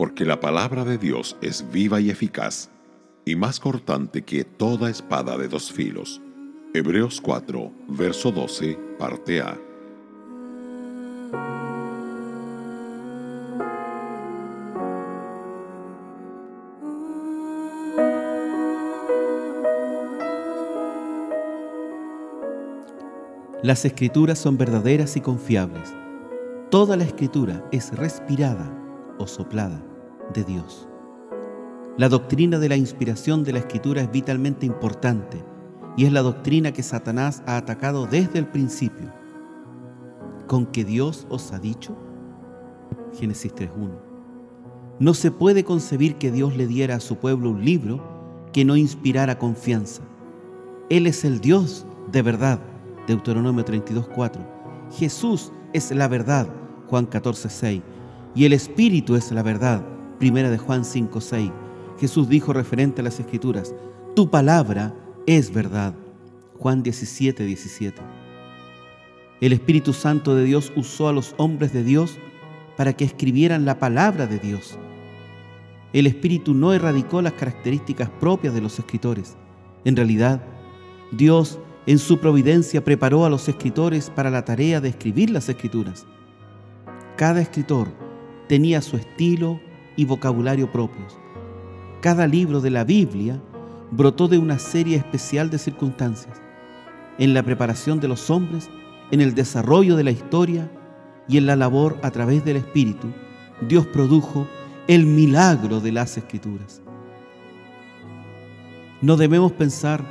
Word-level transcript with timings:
porque 0.00 0.24
la 0.24 0.40
palabra 0.40 0.86
de 0.86 0.96
Dios 0.96 1.36
es 1.42 1.70
viva 1.70 2.00
y 2.00 2.08
eficaz, 2.08 2.70
y 3.26 3.36
más 3.36 3.60
cortante 3.60 4.22
que 4.22 4.44
toda 4.44 4.88
espada 4.88 5.36
de 5.36 5.46
dos 5.46 5.70
filos. 5.70 6.22
Hebreos 6.72 7.20
4, 7.20 7.70
verso 7.86 8.32
12, 8.32 8.78
parte 8.98 9.42
A. 9.42 9.58
Las 23.62 23.84
escrituras 23.84 24.38
son 24.38 24.56
verdaderas 24.56 25.18
y 25.18 25.20
confiables. 25.20 25.92
Toda 26.70 26.96
la 26.96 27.04
escritura 27.04 27.68
es 27.70 27.94
respirada 27.94 28.74
o 29.18 29.26
soplada 29.26 29.89
de 30.34 30.44
Dios. 30.44 30.88
La 31.96 32.08
doctrina 32.08 32.58
de 32.58 32.68
la 32.68 32.76
inspiración 32.76 33.44
de 33.44 33.52
la 33.52 33.58
escritura 33.58 34.02
es 34.02 34.10
vitalmente 34.10 34.64
importante 34.64 35.44
y 35.96 36.06
es 36.06 36.12
la 36.12 36.22
doctrina 36.22 36.72
que 36.72 36.82
Satanás 36.82 37.42
ha 37.46 37.56
atacado 37.56 38.06
desde 38.06 38.38
el 38.38 38.46
principio. 38.46 39.12
¿Con 40.46 40.66
que 40.66 40.84
Dios 40.84 41.26
os 41.28 41.52
ha 41.52 41.58
dicho? 41.58 41.96
Génesis 43.12 43.54
3.1. 43.54 43.90
No 44.98 45.14
se 45.14 45.30
puede 45.30 45.64
concebir 45.64 46.16
que 46.16 46.30
Dios 46.30 46.56
le 46.56 46.66
diera 46.66 46.96
a 46.96 47.00
su 47.00 47.16
pueblo 47.16 47.50
un 47.50 47.64
libro 47.64 48.48
que 48.52 48.64
no 48.64 48.76
inspirara 48.76 49.38
confianza. 49.38 50.02
Él 50.88 51.06
es 51.06 51.24
el 51.24 51.40
Dios 51.40 51.86
de 52.10 52.22
verdad 52.22 52.60
Deuteronomio 53.06 53.64
32.4. 53.64 54.40
Jesús 54.92 55.52
es 55.72 55.90
la 55.90 56.08
verdad, 56.08 56.48
Juan 56.88 57.08
14.6. 57.08 57.82
Y 58.34 58.44
el 58.44 58.52
Espíritu 58.52 59.16
es 59.16 59.32
la 59.32 59.42
verdad, 59.42 59.84
Primera 60.20 60.50
de 60.50 60.58
Juan 60.58 60.82
5.6. 60.82 61.50
Jesús 61.98 62.28
dijo 62.28 62.52
referente 62.52 63.00
a 63.00 63.04
las 63.04 63.18
Escrituras, 63.18 63.74
tu 64.14 64.28
palabra 64.28 64.94
es 65.26 65.50
verdad, 65.50 65.94
Juan 66.58 66.84
17.17. 66.84 67.94
El 69.40 69.54
Espíritu 69.54 69.94
Santo 69.94 70.34
de 70.34 70.44
Dios 70.44 70.74
usó 70.76 71.08
a 71.08 71.14
los 71.14 71.34
hombres 71.38 71.72
de 71.72 71.84
Dios 71.84 72.18
para 72.76 72.92
que 72.92 73.06
escribieran 73.06 73.64
la 73.64 73.78
palabra 73.78 74.26
de 74.26 74.38
Dios. 74.38 74.78
El 75.94 76.06
Espíritu 76.06 76.52
no 76.52 76.74
erradicó 76.74 77.22
las 77.22 77.32
características 77.32 78.10
propias 78.20 78.52
de 78.52 78.60
los 78.60 78.78
escritores. 78.78 79.38
En 79.86 79.96
realidad, 79.96 80.42
Dios 81.12 81.58
en 81.86 81.98
su 81.98 82.20
providencia 82.20 82.84
preparó 82.84 83.24
a 83.24 83.30
los 83.30 83.48
escritores 83.48 84.10
para 84.10 84.28
la 84.28 84.44
tarea 84.44 84.82
de 84.82 84.90
escribir 84.90 85.30
las 85.30 85.48
escrituras. 85.48 86.06
Cada 87.16 87.40
escritor 87.40 87.88
tenía 88.48 88.82
su 88.82 88.98
estilo 88.98 89.60
y 90.00 90.06
vocabulario 90.06 90.72
propios. 90.72 91.18
Cada 92.00 92.26
libro 92.26 92.62
de 92.62 92.70
la 92.70 92.84
Biblia 92.84 93.38
brotó 93.90 94.28
de 94.28 94.38
una 94.38 94.58
serie 94.58 94.96
especial 94.96 95.50
de 95.50 95.58
circunstancias, 95.58 96.40
en 97.18 97.34
la 97.34 97.42
preparación 97.42 98.00
de 98.00 98.08
los 98.08 98.30
hombres, 98.30 98.70
en 99.10 99.20
el 99.20 99.34
desarrollo 99.34 99.96
de 99.96 100.04
la 100.04 100.10
historia 100.10 100.70
y 101.28 101.36
en 101.36 101.44
la 101.44 101.54
labor 101.54 101.98
a 102.02 102.10
través 102.10 102.42
del 102.46 102.56
Espíritu, 102.56 103.08
Dios 103.68 103.86
produjo 103.86 104.48
el 104.88 105.04
milagro 105.04 105.80
de 105.80 105.92
las 105.92 106.16
escrituras. 106.16 106.80
No 109.02 109.18
debemos 109.18 109.52
pensar 109.52 110.02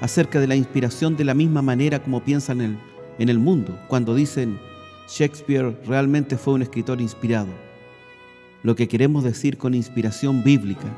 acerca 0.00 0.40
de 0.40 0.46
la 0.46 0.56
inspiración 0.56 1.16
de 1.16 1.24
la 1.24 1.34
misma 1.34 1.60
manera 1.60 2.02
como 2.02 2.24
piensan 2.24 2.62
en 2.62 2.70
el, 2.70 2.78
en 3.18 3.28
el 3.28 3.38
mundo, 3.38 3.78
cuando 3.88 4.14
dicen 4.14 4.58
Shakespeare 5.06 5.78
realmente 5.84 6.38
fue 6.38 6.54
un 6.54 6.62
escritor 6.62 7.02
inspirado. 7.02 7.63
Lo 8.64 8.74
que 8.74 8.88
queremos 8.88 9.22
decir 9.22 9.56
con 9.56 9.74
inspiración 9.74 10.42
bíblica 10.42 10.88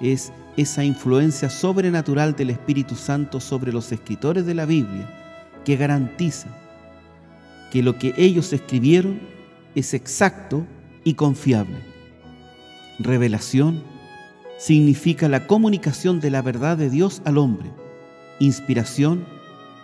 es 0.00 0.32
esa 0.56 0.84
influencia 0.84 1.50
sobrenatural 1.50 2.34
del 2.34 2.48
Espíritu 2.48 2.94
Santo 2.94 3.40
sobre 3.40 3.72
los 3.72 3.92
escritores 3.92 4.46
de 4.46 4.54
la 4.54 4.64
Biblia 4.64 5.06
que 5.66 5.76
garantiza 5.76 6.48
que 7.70 7.82
lo 7.82 7.98
que 7.98 8.14
ellos 8.16 8.54
escribieron 8.54 9.20
es 9.74 9.92
exacto 9.92 10.64
y 11.04 11.12
confiable. 11.14 11.76
Revelación 12.98 13.82
significa 14.56 15.28
la 15.28 15.46
comunicación 15.46 16.20
de 16.20 16.30
la 16.30 16.40
verdad 16.40 16.78
de 16.78 16.88
Dios 16.88 17.20
al 17.26 17.36
hombre 17.36 17.70
inspiración 18.38 19.26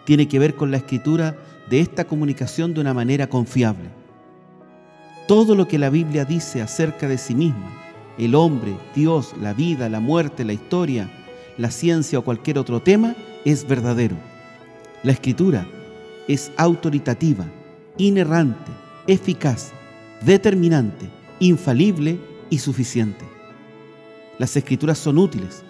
tiene 0.05 0.29
que 0.29 0.39
ver 0.39 0.55
con 0.55 0.71
la 0.71 0.77
escritura 0.77 1.37
de 1.69 1.81
esta 1.81 2.05
comunicación 2.05 2.75
de 2.75 2.81
una 2.81 2.95
manera 2.95 3.29
confiable. 3.29 4.04
Todo 5.27 5.55
lo 5.55 5.67
que 5.67 5.79
la 5.79 5.89
Biblia 5.89 6.27
dice 6.27 6.61
acerca 6.61 7.09
de 7.09 7.17
sí 7.17 7.35
misma, 7.35 7.73
el 8.19 8.35
hombre, 8.35 8.77
Dios, 8.95 9.35
la 9.41 9.55
vida, 9.55 9.89
la 9.89 9.99
muerte, 9.99 10.45
la 10.45 10.53
historia, 10.53 11.11
la 11.57 11.71
ciencia 11.71 12.19
o 12.19 12.25
cualquier 12.25 12.59
otro 12.59 12.83
tema, 12.83 13.17
es 13.47 13.67
verdadero. 13.67 14.17
La 15.03 15.13
escritura 15.13 15.67
es 16.29 16.53
autoritativa, 16.59 17.47
inerrante, 17.97 18.71
eficaz, 19.07 19.73
determinante, 20.21 21.09
infalible 21.41 22.21
y 22.51 22.59
suficiente. 22.59 23.25
Las 24.39 24.55
escrituras 24.59 24.99
son 24.99 25.17
útiles, 25.17 25.63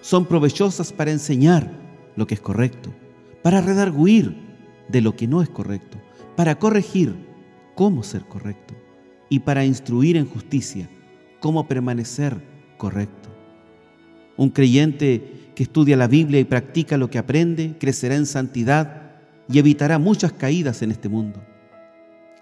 son 0.00 0.26
provechosas 0.26 0.92
para 0.92 1.10
enseñar, 1.10 1.68
lo 2.14 2.28
que 2.28 2.34
es 2.34 2.40
correcto, 2.40 2.90
para 3.42 3.62
redarguir 3.62 4.36
de 4.86 5.00
lo 5.00 5.16
que 5.16 5.26
no 5.26 5.42
es 5.42 5.48
correcto, 5.48 5.98
para 6.36 6.56
corregir 6.60 7.16
cómo 7.74 8.04
ser 8.04 8.22
correcto 8.26 8.74
y 9.32 9.38
para 9.38 9.64
instruir 9.64 10.18
en 10.18 10.26
justicia 10.26 10.90
cómo 11.40 11.66
permanecer 11.66 12.36
correcto. 12.76 13.30
Un 14.36 14.50
creyente 14.50 15.52
que 15.54 15.62
estudia 15.62 15.96
la 15.96 16.06
Biblia 16.06 16.38
y 16.38 16.44
practica 16.44 16.98
lo 16.98 17.08
que 17.08 17.16
aprende 17.16 17.78
crecerá 17.80 18.16
en 18.16 18.26
santidad 18.26 19.12
y 19.48 19.58
evitará 19.58 19.98
muchas 19.98 20.34
caídas 20.34 20.82
en 20.82 20.90
este 20.90 21.08
mundo. 21.08 21.42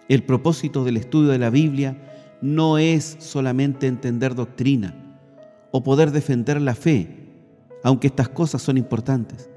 El 0.09 0.25
propósito 0.25 0.83
del 0.83 0.97
estudio 0.97 1.31
de 1.31 1.39
la 1.39 1.51
Biblia 1.51 1.97
no 2.43 2.77
es 2.77 3.19
solamente 3.21 3.87
entender 3.87 4.35
doctrina 4.35 4.93
o 5.71 5.85
poder 5.85 6.11
defender 6.11 6.61
la 6.61 6.75
fe, 6.75 7.07
aunque 7.85 8.09
estas 8.09 8.31
cosas 8.31 8.63
son 8.63 8.77
importantes. 8.77 9.49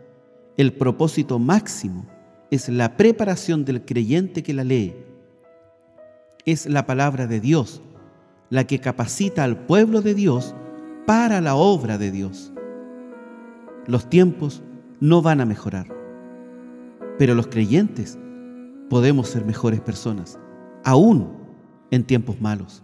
El 0.55 0.71
propósito 0.71 1.39
máximo 1.39 2.05
es 2.51 2.69
la 2.69 2.95
preparación 2.95 3.65
del 3.65 3.83
creyente 3.83 4.44
que 4.44 4.53
la 4.53 4.63
lee. 4.63 4.94
Es 6.45 6.65
la 6.65 6.85
palabra 6.85 7.25
de 7.25 7.39
Dios 7.39 7.81
la 8.49 8.65
que 8.65 8.79
capacita 8.79 9.45
al 9.45 9.57
pueblo 9.65 10.01
de 10.01 10.13
Dios 10.13 10.53
para 11.07 11.41
la 11.41 11.55
obra 11.55 11.97
de 11.97 12.11
Dios. 12.11 12.53
Los 13.87 14.09
tiempos 14.09 14.61
no 14.99 15.21
van 15.21 15.41
a 15.41 15.45
mejorar, 15.45 15.87
pero 17.17 17.33
los 17.33 17.47
creyentes 17.47 18.19
podemos 18.89 19.29
ser 19.29 19.45
mejores 19.45 19.79
personas, 19.79 20.37
aún 20.83 21.29
en 21.91 22.03
tiempos 22.03 22.41
malos. 22.41 22.83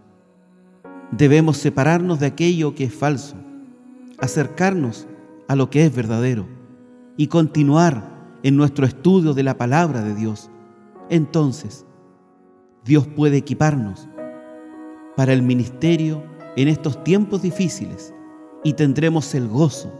Debemos 1.12 1.58
separarnos 1.58 2.18
de 2.18 2.26
aquello 2.26 2.74
que 2.74 2.84
es 2.84 2.94
falso, 2.94 3.36
acercarnos 4.18 5.06
a 5.48 5.54
lo 5.54 5.68
que 5.68 5.84
es 5.84 5.94
verdadero 5.94 6.46
y 7.16 7.26
continuar 7.26 8.10
en 8.42 8.56
nuestro 8.56 8.86
estudio 8.86 9.34
de 9.34 9.42
la 9.42 9.58
palabra 9.58 10.02
de 10.02 10.14
Dios, 10.14 10.50
entonces 11.10 11.84
Dios 12.84 13.06
puede 13.06 13.38
equiparnos 13.38 14.08
para 15.16 15.32
el 15.32 15.42
ministerio 15.42 16.24
en 16.56 16.68
estos 16.68 17.04
tiempos 17.04 17.42
difíciles 17.42 18.14
y 18.64 18.72
tendremos 18.72 19.34
el 19.34 19.48
gozo 19.48 19.92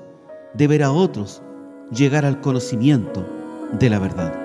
de 0.54 0.66
ver 0.66 0.82
a 0.82 0.90
otros 0.90 1.42
llegar 1.90 2.24
al 2.24 2.40
conocimiento 2.40 3.26
de 3.78 3.90
la 3.90 3.98
verdad. 3.98 4.39